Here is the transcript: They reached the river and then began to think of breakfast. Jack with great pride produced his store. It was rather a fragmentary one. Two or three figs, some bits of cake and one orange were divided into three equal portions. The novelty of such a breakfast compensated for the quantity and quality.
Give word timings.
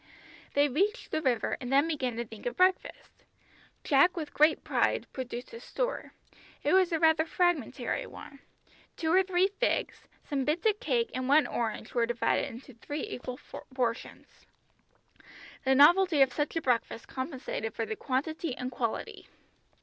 They 0.55 0.67
reached 0.67 1.11
the 1.11 1.21
river 1.21 1.57
and 1.61 1.71
then 1.71 1.87
began 1.87 2.15
to 2.15 2.25
think 2.25 2.47
of 2.47 2.57
breakfast. 2.57 3.23
Jack 3.83 4.17
with 4.17 4.33
great 4.33 4.63
pride 4.63 5.05
produced 5.13 5.51
his 5.51 5.63
store. 5.63 6.13
It 6.63 6.73
was 6.73 6.91
rather 6.91 7.21
a 7.23 7.27
fragmentary 7.27 8.07
one. 8.07 8.39
Two 8.97 9.13
or 9.13 9.21
three 9.21 9.49
figs, 9.59 10.07
some 10.27 10.43
bits 10.43 10.65
of 10.65 10.79
cake 10.79 11.11
and 11.13 11.29
one 11.29 11.45
orange 11.45 11.93
were 11.93 12.07
divided 12.07 12.49
into 12.49 12.73
three 12.73 13.05
equal 13.07 13.39
portions. 13.75 14.47
The 15.65 15.75
novelty 15.75 16.23
of 16.23 16.33
such 16.33 16.55
a 16.55 16.63
breakfast 16.63 17.07
compensated 17.07 17.75
for 17.75 17.85
the 17.85 17.95
quantity 17.95 18.57
and 18.57 18.71
quality. 18.71 19.27